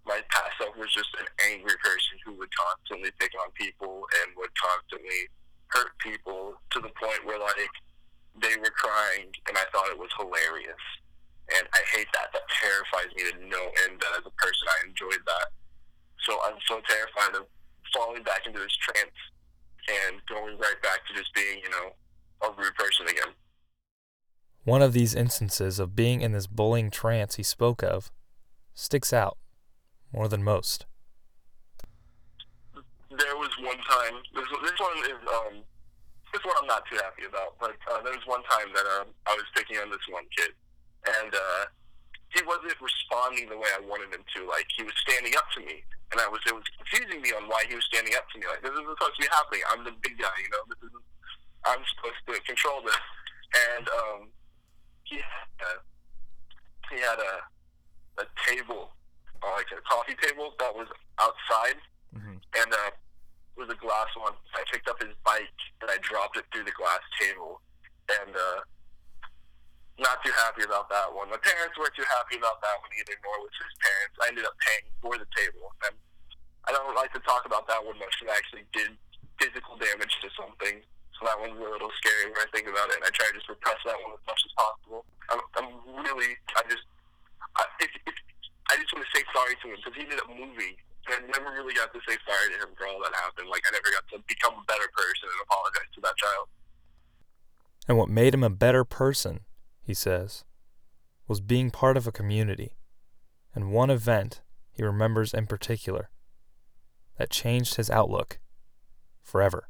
My 0.01 0.21
past 0.33 0.57
self 0.57 0.73
was 0.73 0.89
just 0.89 1.13
an 1.21 1.29
angry 1.53 1.77
person 1.85 2.17
who 2.25 2.33
would 2.41 2.49
constantly 2.49 3.13
pick 3.21 3.29
on 3.37 3.53
people 3.53 4.09
and 4.21 4.33
would 4.37 4.53
constantly 4.57 5.29
hurt 5.69 5.93
people 6.01 6.57
to 6.73 6.81
the 6.81 6.89
point 6.97 7.21
where 7.29 7.37
like 7.37 7.69
they 8.41 8.57
were 8.57 8.73
crying 8.73 9.29
and 9.45 9.53
I 9.53 9.65
thought 9.69 9.93
it 9.93 10.01
was 10.01 10.09
hilarious. 10.17 10.81
And 11.53 11.69
I 11.77 11.81
hate 11.93 12.09
that. 12.17 12.33
That 12.33 12.49
terrifies 12.49 13.13
me 13.13 13.29
to 13.29 13.37
no 13.45 13.61
end 13.85 14.01
that 14.01 14.17
as 14.17 14.25
a 14.25 14.33
person 14.33 14.65
I 14.65 14.89
enjoyed 14.89 15.21
that. 15.29 15.47
So 16.25 16.41
I'm 16.41 16.57
so 16.65 16.81
terrified 16.89 17.37
of 17.37 17.45
falling 17.93 18.25
back 18.25 18.49
into 18.49 18.57
this 18.57 18.73
trance 18.81 19.19
and 19.85 20.17
going 20.25 20.57
right 20.57 20.81
back 20.81 21.05
to 21.05 21.13
just 21.13 21.29
being, 21.37 21.61
you 21.61 21.69
know, 21.69 21.93
a 22.41 22.49
rude 22.57 22.73
person 22.73 23.05
again. 23.05 23.29
One 24.65 24.81
of 24.81 24.93
these 24.93 25.13
instances 25.13 25.77
of 25.77 25.95
being 25.95 26.21
in 26.25 26.33
this 26.33 26.49
bullying 26.49 26.89
trance 26.89 27.35
he 27.37 27.43
spoke 27.43 27.83
of 27.85 28.09
sticks 28.73 29.13
out 29.13 29.37
more 30.11 30.27
than 30.27 30.43
most. 30.43 30.89
There 32.73 33.37
was 33.37 33.53
one 33.61 33.77
time. 33.77 34.17
This, 34.33 34.49
this 34.65 34.77
one 34.81 34.97
is 35.05 35.21
um, 35.29 35.53
this 36.33 36.41
one 36.41 36.57
I'm 36.59 36.67
not 36.67 36.81
too 36.89 36.97
happy 36.97 37.29
about. 37.29 37.61
But 37.61 37.77
uh, 37.85 38.01
there 38.01 38.17
was 38.17 38.25
one 38.25 38.41
time 38.49 38.73
that 38.73 38.89
um, 38.97 39.13
I 39.29 39.37
was 39.37 39.45
picking 39.53 39.77
on 39.77 39.93
this 39.93 40.01
one 40.09 40.25
kid, 40.33 40.57
and 41.21 41.29
uh, 41.29 41.69
he 42.33 42.41
wasn't 42.49 42.73
responding 42.81 43.53
the 43.53 43.61
way 43.61 43.69
I 43.69 43.85
wanted 43.85 44.09
him 44.17 44.25
to. 44.25 44.49
Like 44.49 44.65
he 44.73 44.81
was 44.81 44.97
standing 45.05 45.37
up 45.37 45.45
to 45.55 45.61
me, 45.61 45.85
and 46.09 46.17
I 46.17 46.25
was 46.25 46.41
it 46.49 46.57
was 46.57 46.65
confusing 46.73 47.21
me 47.21 47.37
on 47.37 47.45
why 47.45 47.69
he 47.69 47.77
was 47.77 47.85
standing 47.85 48.17
up 48.17 48.25
to 48.33 48.41
me. 48.41 48.49
Like 48.49 48.65
this 48.65 48.73
isn't 48.73 48.97
supposed 48.97 49.13
to 49.13 49.21
be 49.21 49.29
happening. 49.29 49.61
I'm 49.69 49.85
the 49.85 49.93
big 50.01 50.17
guy, 50.17 50.33
you 50.41 50.49
know. 50.49 50.65
This 50.73 50.81
isn't. 50.89 51.05
I'm 51.69 51.85
supposed 51.85 52.17
to 52.25 52.33
control 52.49 52.81
this, 52.81 53.05
and 53.77 53.85
um, 53.93 54.33
he 55.05 55.17
had 55.17 55.49
a, 55.61 55.73
he 56.93 57.01
had 57.01 57.19
a 57.19 57.33
a 58.17 58.25
table, 58.47 58.95
uh, 59.43 59.51
like 59.59 59.67
a 59.75 59.81
coffee 59.83 60.15
table 60.15 60.55
that 60.59 60.71
was 60.71 60.87
outside, 61.19 61.79
mm-hmm. 62.15 62.39
and 62.39 62.69
uh, 62.71 62.91
it 62.91 63.59
was 63.59 63.67
a 63.67 63.79
glass 63.79 64.07
one. 64.15 64.35
I 64.55 64.63
picked 64.71 64.87
up 64.87 64.99
his 65.03 65.11
bike 65.27 65.59
and 65.83 65.91
I 65.91 65.99
dropped 65.99 66.37
it 66.39 66.47
through 66.51 66.63
the 66.63 66.75
glass 66.75 67.03
table, 67.19 67.59
and 68.23 68.31
uh, 68.31 68.59
not 69.99 70.23
too 70.23 70.31
happy 70.35 70.63
about 70.63 70.87
that 70.91 71.11
one. 71.11 71.31
My 71.31 71.39
parents 71.39 71.75
weren't 71.75 71.95
too 71.95 72.07
happy 72.07 72.39
about 72.39 72.59
that 72.63 72.75
one 72.79 72.91
either, 72.95 73.15
nor 73.23 73.35
was 73.43 73.55
his 73.55 73.75
parents. 73.79 74.15
I 74.23 74.25
ended 74.31 74.45
up 74.47 74.55
paying 74.63 74.87
for 75.03 75.15
the 75.19 75.27
table, 75.35 75.71
and 75.87 75.95
I 76.67 76.75
don't 76.75 76.95
like 76.95 77.11
to 77.15 77.23
talk 77.23 77.43
about 77.43 77.67
that 77.67 77.83
one 77.83 77.99
much 77.99 78.15
I 78.23 78.31
actually 78.31 78.67
did 78.71 78.95
physical 79.39 79.75
damage 79.75 80.15
to 80.23 80.29
something. 80.39 80.79
So 81.15 81.23
that 81.23 81.39
one's 81.39 81.55
a 81.55 81.63
little 81.63 81.91
scary 81.95 82.27
when 82.27 82.43
I 82.43 82.49
think 82.51 82.67
about 82.67 82.91
it, 82.91 82.99
and 82.99 83.07
I 83.07 83.11
try 83.15 83.31
to 83.31 83.35
just 83.39 83.47
repress 83.47 83.79
that 83.87 83.95
one 84.03 84.19
as 84.19 84.23
much 84.27 84.41
as 84.43 84.51
possible. 84.59 84.84
I'm, 86.25 86.33
I'm 86.33 86.57
really, 86.57 86.57
I 86.57 86.61
just, 86.69 86.85
I, 87.57 87.63
if, 87.79 87.91
if, 88.07 88.15
I 88.71 88.77
just 88.81 88.93
want 88.93 89.05
to 89.05 89.11
say 89.13 89.23
sorry 89.33 89.55
to 89.61 89.65
him 89.69 89.77
because 89.77 89.95
he 89.95 90.05
did 90.09 90.19
a 90.19 90.27
movie, 90.33 90.77
and 91.05 91.21
I 91.21 91.37
never 91.37 91.53
really 91.53 91.73
got 91.73 91.93
to 91.93 91.99
say 92.07 92.17
sorry 92.25 92.49
to 92.53 92.57
him 92.65 92.73
for 92.77 92.87
all 92.87 92.99
that 93.03 93.13
happened. 93.13 93.49
Like 93.49 93.61
I 93.69 93.71
never 93.71 93.93
got 93.93 94.09
to 94.13 94.23
become 94.27 94.57
a 94.57 94.65
better 94.65 94.89
person 94.93 95.29
and 95.29 95.41
apologize 95.45 95.89
to 95.95 96.01
that 96.01 96.17
child. 96.17 96.47
And 97.87 97.97
what 97.97 98.09
made 98.09 98.33
him 98.33 98.43
a 98.43 98.49
better 98.49 98.83
person, 98.83 99.41
he 99.81 99.93
says, 99.93 100.43
was 101.27 101.41
being 101.41 101.69
part 101.69 101.97
of 101.97 102.07
a 102.07 102.11
community, 102.11 102.75
and 103.53 103.71
one 103.71 103.89
event 103.89 104.41
he 104.71 104.83
remembers 104.83 105.33
in 105.33 105.45
particular 105.45 106.09
that 107.17 107.29
changed 107.29 107.75
his 107.75 107.89
outlook 107.89 108.39
forever. 109.21 109.69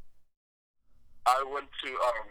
I 1.26 1.44
went 1.52 1.68
to, 1.84 1.88
um, 1.90 2.28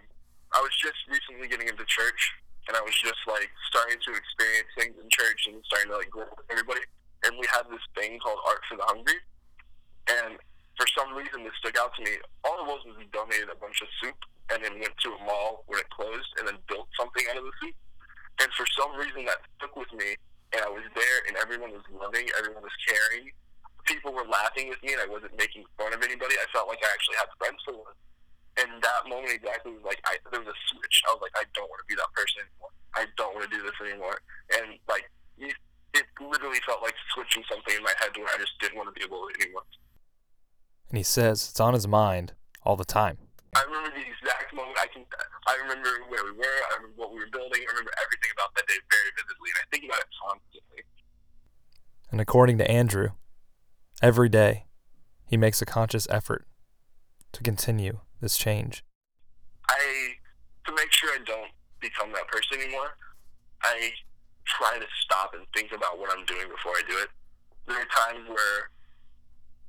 I 0.54 0.62
was 0.62 0.72
just 0.82 0.98
recently 1.10 1.48
getting 1.48 1.68
into 1.68 1.86
church, 1.86 2.34
and 2.68 2.74
I 2.78 2.82
was 2.82 2.96
just 2.98 3.22
like 3.28 3.50
starting 3.70 4.00
to 4.02 4.12
experience 4.14 4.70
things 4.78 4.96
in 4.98 5.08
church 5.10 5.48
and 5.48 5.62
starting 5.70 5.92
to 5.94 5.98
like 5.98 6.10
grow 6.10 6.30
with 6.34 6.50
everybody. 6.50 6.82
And 7.26 7.38
we 7.38 7.46
had 7.50 7.66
this 7.70 7.82
thing 7.98 8.18
called 8.22 8.42
Art 8.46 8.62
for 8.70 8.78
the 8.78 8.86
Hungry, 8.86 9.18
and 10.10 10.38
for 10.78 10.86
some 10.94 11.16
reason 11.16 11.42
this 11.44 11.56
stuck 11.62 11.78
out 11.80 11.96
to 11.98 12.02
me. 12.04 12.20
All 12.44 12.62
it 12.62 12.68
was 12.68 12.82
was 12.86 12.96
we 13.00 13.08
donated 13.10 13.50
a 13.50 13.58
bunch 13.58 13.82
of 13.82 13.90
soup 14.02 14.20
and 14.54 14.62
then 14.62 14.78
went 14.78 14.94
to 15.02 15.10
a 15.16 15.20
mall 15.26 15.66
when 15.66 15.82
it 15.82 15.90
closed 15.90 16.30
and 16.38 16.46
then 16.46 16.60
built 16.70 16.86
something 17.00 17.26
out 17.32 17.42
of 17.42 17.46
the 17.48 17.56
soup. 17.64 17.76
And 18.44 18.50
for 18.54 18.68
some 18.78 18.94
reason 18.94 19.26
that 19.26 19.42
stuck 19.58 19.74
with 19.74 19.90
me, 19.96 20.14
and 20.54 20.62
I 20.62 20.70
was 20.70 20.86
there, 20.94 21.18
and 21.26 21.34
everyone 21.40 21.74
was 21.74 21.88
loving, 21.90 22.30
everyone 22.38 22.62
was 22.62 22.76
caring, 22.86 23.32
people 23.86 24.12
were 24.12 24.26
laughing 24.28 24.68
with 24.70 24.82
me 24.84 24.94
and 24.94 25.02
I 25.02 25.10
wasn't 25.10 25.38
making 25.38 25.64
fun 25.78 25.94
of 25.94 26.02
anybody. 26.02 26.36
I 26.42 26.46
felt 26.52 26.68
like 26.68 26.82
I 26.82 26.90
actually 26.94 27.18
had 27.22 27.30
friends 27.38 27.62
for 27.64 27.74
once. 27.74 27.98
And 28.56 28.80
that 28.80 29.02
moment 29.08 29.36
exactly 29.36 29.76
was 29.76 29.84
like 29.84 30.00
I 30.08 30.16
there 30.32 30.40
was 30.40 30.48
a 30.48 30.60
switch. 30.72 31.04
I 31.08 31.14
was 31.14 31.22
like, 31.22 31.36
I 31.36 31.44
don't 31.52 31.68
want 31.68 31.84
to 31.84 31.88
be 31.92 31.96
that 32.00 32.12
person 32.16 32.48
anymore. 32.48 32.72
I 32.96 33.04
don't 33.20 33.36
want 33.36 33.44
to 33.50 33.52
do 33.52 33.62
this 33.64 33.76
anymore. 33.84 34.18
And 34.56 34.80
like 34.88 35.08
it 35.38 36.06
literally 36.20 36.60
felt 36.64 36.84
like 36.84 36.96
switching 37.16 37.44
something 37.48 37.76
in 37.76 37.84
my 37.84 37.94
head 38.00 38.16
to 38.16 38.20
where 38.24 38.32
I 38.32 38.40
just 38.40 38.56
didn't 38.60 38.80
want 38.80 38.92
to 38.92 38.96
be 38.96 39.04
a 39.04 39.10
bully 39.12 39.36
anymore. 39.40 39.68
And 40.90 40.98
he 40.98 41.04
says 41.04 41.52
it's 41.52 41.60
on 41.60 41.76
his 41.76 41.88
mind 41.88 42.34
all 42.64 42.76
the 42.76 42.88
time. 42.88 43.18
I 43.56 43.64
remember 43.64 43.92
the 43.92 44.04
exact 44.04 44.56
moment. 44.56 44.76
I 44.80 44.88
can. 44.88 45.04
I 45.48 45.56
remember 45.64 45.92
where 46.08 46.24
we 46.24 46.36
were. 46.36 46.60
I 46.72 46.80
remember 46.80 46.96
what 46.96 47.12
we 47.12 47.20
were 47.20 47.32
building. 47.32 47.60
I 47.60 47.72
remember 47.76 47.92
everything 48.00 48.32
about 48.36 48.56
that 48.56 48.68
day 48.68 48.80
very 48.88 49.12
vividly, 49.16 49.50
and 49.52 49.60
I 49.60 49.66
think 49.72 49.84
about 49.88 50.00
it 50.04 50.12
constantly. 50.16 50.82
And 52.12 52.20
according 52.20 52.60
to 52.60 52.68
Andrew, 52.70 53.16
Every 54.02 54.28
day, 54.28 54.66
he 55.26 55.38
makes 55.38 55.62
a 55.62 55.66
conscious 55.66 56.06
effort 56.10 56.46
to 57.32 57.42
continue 57.42 58.02
this 58.26 58.42
change. 58.42 58.82
I, 59.70 60.18
to 60.66 60.74
make 60.74 60.90
sure 60.90 61.14
I 61.14 61.22
don't 61.30 61.54
become 61.78 62.10
that 62.18 62.26
person 62.26 62.58
anymore, 62.58 62.98
I 63.62 63.94
try 64.50 64.82
to 64.82 64.88
stop 65.06 65.38
and 65.38 65.46
think 65.54 65.70
about 65.78 66.02
what 66.02 66.10
I'm 66.10 66.26
doing 66.26 66.50
before 66.50 66.74
I 66.74 66.82
do 66.90 66.98
it. 67.06 67.14
There 67.70 67.78
are 67.78 67.90
times 67.94 68.26
where 68.26 68.74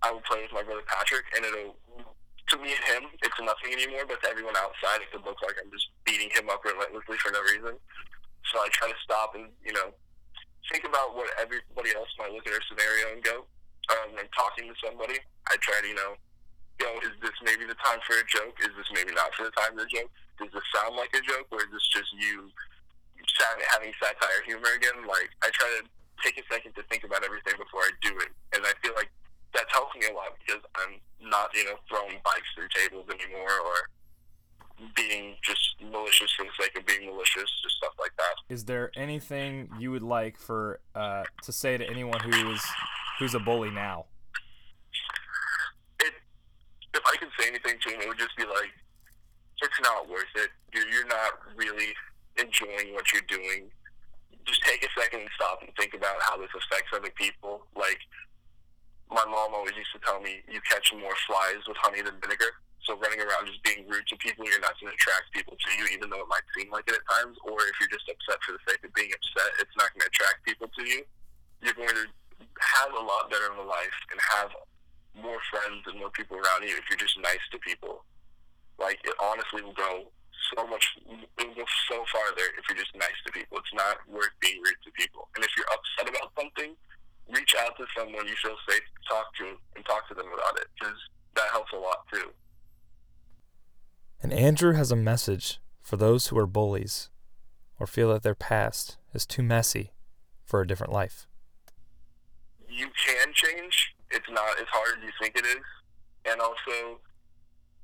I 0.01 0.09
will 0.09 0.25
play 0.25 0.41
with 0.41 0.57
my 0.57 0.65
brother 0.65 0.81
Patrick, 0.89 1.29
and 1.37 1.45
it'll, 1.45 1.77
to 2.01 2.57
me 2.57 2.73
and 2.73 2.85
him, 2.97 3.13
it's 3.21 3.37
nothing 3.45 3.77
anymore, 3.77 4.09
but 4.09 4.25
to 4.25 4.29
everyone 4.33 4.57
outside, 4.57 5.05
it 5.05 5.13
could 5.13 5.25
look 5.29 5.37
like 5.45 5.61
I'm 5.61 5.69
just 5.69 5.93
beating 6.09 6.33
him 6.33 6.49
up 6.49 6.65
relentlessly 6.65 7.21
for 7.21 7.33
no 7.37 7.45
reason. 7.45 7.77
So 8.53 8.55
I 8.65 8.73
try 8.73 8.89
to 8.89 9.01
stop 9.05 9.37
and, 9.37 9.53
you 9.61 9.77
know, 9.77 9.93
think 10.73 10.89
about 10.89 11.13
what 11.13 11.29
everybody 11.37 11.93
else 11.93 12.09
might 12.17 12.33
look 12.33 12.49
at 12.49 12.57
our 12.57 12.65
scenario 12.73 13.13
and 13.13 13.21
go, 13.21 13.45
um, 13.93 14.17
talking 14.33 14.65
to 14.65 14.77
somebody, 14.81 15.21
I 15.53 15.61
try 15.61 15.85
to, 15.85 15.89
you 15.89 15.97
know, 15.97 16.17
yo, 16.81 16.89
is 17.05 17.15
this 17.23 17.37
maybe 17.43 17.65
the 17.65 17.79
time 17.81 18.01
for 18.05 18.17
a 18.17 18.25
joke? 18.27 18.57
Is 18.61 18.73
this 18.77 18.91
maybe 18.93 19.13
not 19.13 19.33
for 19.35 19.45
the 19.45 19.55
time 19.57 19.77
for 19.77 19.85
a 19.85 19.91
joke? 19.91 20.11
Does 20.39 20.53
this 20.53 20.67
sound 20.75 20.97
like 20.97 21.13
a 21.17 21.23
joke, 21.25 21.49
or 21.51 21.65
is 21.65 21.71
this 21.73 21.87
just 21.89 22.13
you 22.13 22.53
having 23.73 23.93
satire 23.97 24.45
humor 24.45 24.69
again? 24.77 25.09
Like, 25.09 25.33
I 25.43 25.49
try 25.53 25.69
to 25.81 25.83
take 26.23 26.37
a 26.37 26.45
second 26.53 26.75
to 26.77 26.83
think 26.89 27.05
about 27.05 27.25
everything 27.25 27.57
before 27.57 27.85
I 27.85 27.93
do 28.03 28.13
it, 28.21 28.33
and 28.53 28.65
I 28.65 28.73
feel 28.85 28.93
like 28.97 29.11
that's 29.55 29.73
helped 29.73 29.97
me 29.97 30.07
a 30.09 30.15
lot 30.15 30.37
because 30.45 30.63
I'm 30.77 31.01
not, 31.21 31.51
you 31.55 31.65
know, 31.65 31.81
throwing 31.89 32.21
bikes 32.25 32.49
through 32.55 32.69
tables 32.75 33.07
anymore 33.09 33.57
or 33.65 33.89
being 34.95 35.35
just 35.43 35.77
malicious 35.81 36.33
for 36.37 36.45
the 36.45 36.51
sake 36.61 36.77
of 36.77 36.85
being 36.85 37.07
malicious, 37.07 37.51
just 37.63 37.77
stuff 37.77 37.95
like 37.99 38.13
that. 38.19 38.53
Is 38.53 38.65
there 38.65 38.91
anything 38.95 39.71
you 39.79 39.91
would 39.91 40.03
like 40.03 40.39
for 40.39 40.81
uh, 40.95 41.25
to 41.43 41.53
say 41.53 41.79
to 41.79 41.89
anyone 41.89 42.21
who 42.21 42.53
is 42.53 42.63
who's 43.19 43.35
a 43.35 43.39
bully 43.39 43.71
now? 43.71 44.07
If 46.97 47.05
I 47.05 47.15
could 47.21 47.29
say 47.37 47.53
anything 47.53 47.77
to 47.77 47.89
him, 47.93 48.01
it 48.01 48.09
would 48.09 48.19
just 48.19 48.37
be 48.41 48.49
like, 48.49 48.73
it's 49.61 49.81
not 49.85 50.09
worth 50.09 50.33
it. 50.37 50.49
You're, 50.73 50.89
you're 50.89 51.09
not 51.09 51.37
really 51.53 51.93
enjoying 52.41 52.97
what 52.97 53.13
you're 53.13 53.29
doing. 53.29 53.69
Just 54.49 54.65
take 54.65 54.81
a 54.81 54.89
second 54.97 55.29
and 55.29 55.33
stop 55.37 55.61
and 55.61 55.69
think 55.77 55.93
about 55.93 56.17
how 56.25 56.41
this 56.41 56.53
affects 56.57 56.93
other 56.97 57.13
people. 57.13 57.69
Like, 57.77 58.01
my 59.13 59.25
mom 59.29 59.53
always 59.53 59.77
used 59.77 59.93
to 59.93 60.01
tell 60.01 60.21
me, 60.21 60.41
you 60.49 60.61
catch 60.65 60.93
more 60.97 61.15
flies 61.29 61.61
with 61.69 61.77
honey 61.85 62.01
than 62.01 62.17
vinegar. 62.21 62.57
So 62.85 62.95
running 62.97 63.19
around 63.19 63.51
just 63.51 63.61
being 63.67 63.83
rude 63.91 64.07
to 64.09 64.17
people, 64.17 64.47
you're 64.47 64.63
not 64.63 64.79
going 64.79 64.95
to 64.95 64.97
attract 64.97 65.35
people 65.35 65.59
to 65.59 65.71
you, 65.77 65.91
even 65.93 66.09
though 66.09 66.23
it 66.23 66.31
might 66.31 66.47
seem 66.55 66.71
like 66.71 66.87
it 66.87 66.95
at 66.95 67.05
times. 67.11 67.37
Or 67.45 67.59
if 67.67 67.77
you're 67.83 67.91
just 67.91 68.07
upset 68.07 68.39
for 68.47 68.55
the 68.55 68.63
sake 68.65 68.81
of 68.87 68.95
being 68.95 69.11
upset, 69.11 69.51
it's 69.59 69.75
not 69.77 69.91
going 69.93 70.07
to 70.07 70.11
attract 70.13 70.47
people 70.47 70.71
to 70.71 70.83
you. 70.87 71.03
You're 71.61 71.75
going 71.75 71.93
to 71.93 72.07
have 72.79 72.95
a 72.95 73.03
lot 73.03 73.29
better 73.29 73.51
of 73.51 73.59
a 73.59 73.67
life 73.67 73.99
and 74.15 74.21
have 74.39 74.55
more 75.17 75.41
friends 75.51 75.83
and 75.87 75.99
more 75.99 76.11
people 76.11 76.37
around 76.37 76.63
you 76.63 76.77
if 76.77 76.85
you're 76.89 77.01
just 77.01 77.19
nice 77.21 77.43
to 77.53 77.59
people. 77.59 78.05
Like 78.79 79.01
it 79.05 79.15
honestly 79.21 79.63
will 79.63 79.77
go 79.77 80.13
so 80.55 80.67
much, 80.67 80.85
it 81.09 81.47
will 81.47 81.55
go 81.55 81.65
so 81.91 82.05
farther 82.13 82.47
if 82.59 82.69
you're 82.69 82.79
just 82.79 82.95
nice 82.95 83.19
to 83.27 83.33
people. 83.33 83.59
It's 83.59 83.75
not 83.75 83.99
worth 84.09 84.35
being 84.41 84.61
rude 84.63 84.81
to 84.85 84.93
people. 84.93 85.29
And 85.35 85.45
if 85.45 85.51
you're 85.57 85.67
upset 85.73 86.09
about 86.09 86.33
something, 86.39 86.77
reach 87.33 87.55
out 87.59 87.77
to 87.79 87.85
someone 87.97 88.29
you 88.29 88.37
feel 88.43 88.57
safe 88.69 88.85
to 88.85 89.03
talk 89.09 89.35
to 89.41 89.57
and 89.75 89.85
talk 89.85 90.09
to 90.09 90.15
them 90.15 90.27
about 90.27 90.61
it 90.61 90.69
because 90.79 90.99
that 91.35 91.49
helps 91.51 91.73
a 91.73 91.81
lot 91.81 92.07
too. 92.13 92.31
And 94.23 94.33
Andrew 94.33 94.73
has 94.75 94.93
a 94.93 94.97
message 94.97 95.61
for 95.81 95.97
those 95.97 96.29
who 96.29 96.39
are 96.39 96.47
bullies 96.47 97.11
or 97.79 97.87
feel 97.87 98.13
that 98.13 98.23
their 98.23 98.35
past 98.35 98.97
is 99.13 99.27
too 99.27 99.43
messy 99.43 99.93
for 100.45 100.61
a 100.61 100.67
different 100.67 100.93
life 100.93 101.27
you 102.77 102.89
can 103.07 103.33
change. 103.33 103.96
It's 104.11 104.29
not 104.31 104.59
as 104.61 104.69
hard 104.71 104.99
as 104.99 105.05
you 105.05 105.15
think 105.21 105.37
it 105.37 105.47
is. 105.47 105.67
And 106.27 106.41
also, 106.41 107.01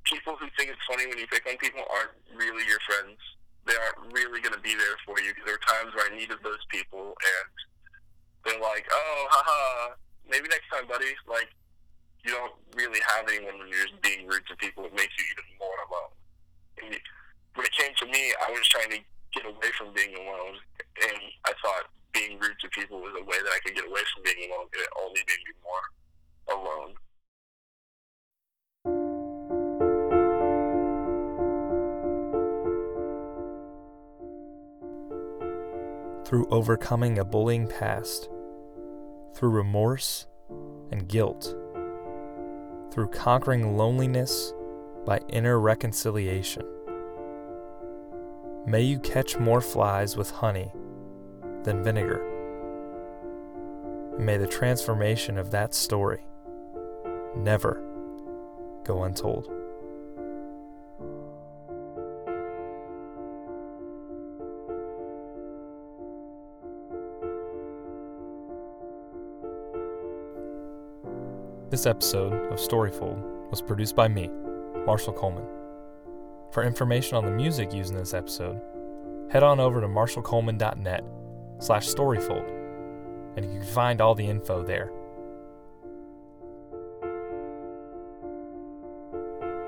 people 0.05 0.35
who 0.37 0.47
think 0.59 0.71
it's 0.71 0.87
funny 0.87 1.07
when 1.07 1.19
you 1.19 1.27
pick 1.27 1.47
on 1.47 1.57
people 1.59 1.83
aren't 1.91 2.15
really 2.35 2.67
your 2.67 2.81
friends. 2.87 3.19
They 3.67 3.79
aren't 3.79 4.11
really 4.11 4.43
going 4.43 4.55
to 4.55 4.63
be 4.63 4.75
there 4.75 4.99
for 5.07 5.19
you. 5.23 5.31
There 5.47 5.55
are 5.55 5.67
times 5.67 5.95
where 5.95 6.11
I 6.11 6.15
needed 6.15 6.43
those 6.43 6.63
people, 6.67 7.15
and 7.15 7.51
they're 8.43 8.59
like, 8.59 8.87
oh, 8.91 9.21
haha, 9.31 9.95
maybe 10.27 10.51
next 10.51 10.67
time, 10.75 10.91
buddy. 10.91 11.15
Like, 11.31 11.47
you 12.27 12.35
don't 12.35 12.55
really 12.75 12.99
have 13.15 13.27
anyone 13.31 13.59
when 13.63 13.71
you're 13.71 13.87
just 13.87 14.03
being 14.03 14.27
rude 14.27 14.43
to 14.51 14.57
people. 14.59 14.87
It 14.87 14.95
makes 14.95 15.15
you 15.15 15.27
even 15.31 15.47
more 15.63 15.79
alone. 15.87 16.15
And 16.83 16.91
when 17.55 17.67
it 17.67 17.75
came 17.79 17.95
to 18.03 18.07
me, 18.11 18.35
I 18.43 18.51
was 18.51 18.67
trying 18.67 18.91
to 18.91 19.01
get 19.31 19.47
away 19.47 19.71
from 19.79 19.95
being 19.95 20.15
alone, 20.19 20.59
and 21.07 21.19
I 21.47 21.55
thought 21.63 21.87
being 22.13 22.39
rude 22.43 22.59
to 22.61 22.69
people 22.75 23.01
was 23.01 23.15
a 23.15 23.25
way 23.25 23.39
that 23.39 23.53
I 23.55 23.61
could 23.65 23.75
get 23.79 23.87
away 23.87 24.03
from 24.11 24.27
being 24.27 24.51
alone, 24.51 24.67
and 24.75 24.83
it 24.83 24.93
only 24.99 25.23
made 25.25 25.43
me 25.47 25.55
more 25.63 25.87
alone. 26.49 26.95
Through 36.25 36.47
overcoming 36.51 37.19
a 37.19 37.25
bullying 37.25 37.67
past, 37.67 38.29
through 39.35 39.51
remorse 39.51 40.27
and 40.91 41.09
guilt, 41.09 41.55
through 42.91 43.09
conquering 43.09 43.77
loneliness 43.77 44.53
by 45.05 45.21
inner 45.29 45.59
reconciliation. 45.61 46.63
May 48.67 48.83
you 48.83 48.99
catch 49.01 49.39
more 49.39 49.61
flies 49.61 50.17
with 50.17 50.31
honey 50.31 50.73
than 51.65 51.83
vinegar. 51.83 52.23
And 54.17 54.25
may 54.25 54.37
the 54.37 54.47
transformation 54.47 55.37
of 55.37 55.51
that 55.51 55.75
story 55.75 56.25
never 57.37 57.83
go 58.85 59.05
untold. 59.05 59.51
This 71.71 71.87
episode 71.87 72.35
of 72.53 72.59
Storyfold 72.59 73.51
was 73.51 73.63
produced 73.63 73.97
by 73.97 74.07
me, 74.07 74.29
Marshall 74.85 75.15
Coleman. 75.15 75.47
For 76.51 76.63
information 76.63 77.17
on 77.17 77.25
the 77.25 77.31
music 77.31 77.73
used 77.73 77.93
in 77.93 77.97
this 77.97 78.13
episode, 78.13 78.61
head 79.31 79.43
on 79.43 79.59
over 79.59 79.81
to 79.81 79.89
marshallcoleman.net 79.89 81.03
slash 81.61 81.89
storyfold, 81.89 82.47
and 83.37 83.47
you 83.47 83.59
can 83.59 83.67
find 83.67 84.03
all 84.03 84.15
the 84.15 84.27
info 84.27 84.63
there. 84.63 84.93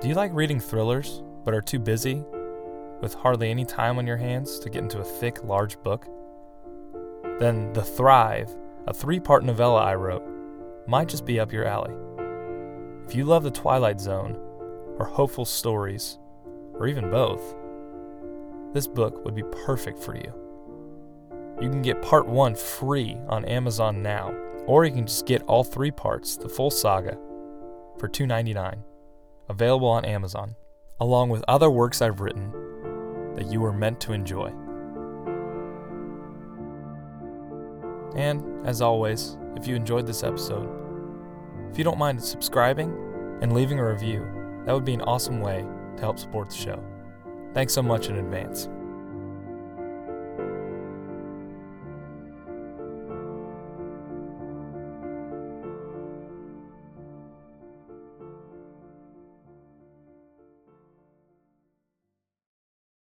Do 0.04 0.11
you 0.11 0.16
like 0.16 0.34
reading 0.34 0.61
thrillers, 0.61 1.23
but 1.46 1.54
are 1.54 1.62
too 1.62 1.78
busy 1.78 2.23
with 3.00 3.14
hardly 3.14 3.50
any 3.50 3.64
time 3.64 3.96
on 3.96 4.06
your 4.06 4.18
hands 4.18 4.58
to 4.58 4.68
get 4.68 4.82
into 4.82 4.99
a 4.99 5.02
thick, 5.02 5.42
large 5.44 5.82
book? 5.82 6.06
Then 7.40 7.73
The 7.73 7.82
Thrive, 7.82 8.54
a 8.87 8.92
three 8.92 9.18
part 9.18 9.44
novella 9.44 9.82
I 9.82 9.94
wrote, 9.94 10.23
might 10.87 11.08
just 11.08 11.25
be 11.25 11.40
up 11.40 11.54
your 11.54 11.64
alley. 11.64 11.94
If 13.08 13.14
you 13.14 13.25
love 13.25 13.44
The 13.44 13.50
Twilight 13.50 13.99
Zone, 13.99 14.37
or 14.99 15.06
hopeful 15.06 15.46
stories, 15.46 16.18
or 16.75 16.87
even 16.87 17.11
both, 17.11 17.56
this 18.75 18.87
book 18.87 19.25
would 19.25 19.34
be 19.34 19.44
perfect 19.64 19.99
for 19.99 20.14
you. 20.14 20.34
You 21.62 21.70
can 21.70 21.80
get 21.80 22.02
part 22.02 22.26
one 22.26 22.56
free 22.56 23.16
on 23.30 23.46
Amazon 23.46 24.02
now, 24.02 24.34
or 24.66 24.84
you 24.84 24.92
can 24.92 25.06
just 25.06 25.25
get 25.25 25.40
all 25.44 25.64
three 25.64 25.90
parts, 25.90 26.37
the 26.37 26.50
full 26.50 26.70
saga, 26.70 27.16
for 27.99 28.06
$2.99, 28.06 28.80
available 29.48 29.88
on 29.88 30.04
Amazon, 30.04 30.56
along 31.00 31.30
with 31.30 31.44
other 31.48 31.70
works 31.70 32.02
I've 32.02 32.20
written 32.20 32.52
that 33.34 33.46
you 33.46 33.64
are 33.64 33.72
meant 33.72 34.00
to 34.02 34.12
enjoy. 34.12 34.52
And, 38.16 38.66
as 38.66 38.80
always, 38.80 39.36
if 39.56 39.66
you 39.66 39.74
enjoyed 39.74 40.06
this 40.06 40.22
episode, 40.22 40.68
if 41.70 41.78
you 41.78 41.84
don't 41.84 41.98
mind 41.98 42.22
subscribing 42.22 42.90
and 43.42 43.52
leaving 43.52 43.78
a 43.80 43.88
review, 43.88 44.24
that 44.64 44.72
would 44.72 44.84
be 44.84 44.94
an 44.94 45.02
awesome 45.02 45.40
way 45.40 45.66
to 45.96 46.00
help 46.00 46.18
support 46.18 46.50
the 46.50 46.56
show. 46.56 46.82
Thanks 47.52 47.72
so 47.72 47.82
much 47.82 48.08
in 48.08 48.16
advance. 48.16 48.68